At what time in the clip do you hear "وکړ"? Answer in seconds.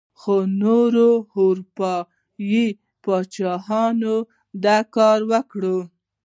5.31-5.63